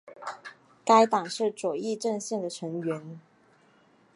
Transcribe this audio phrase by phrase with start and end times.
[0.83, 3.19] 该党是左翼阵线的成员。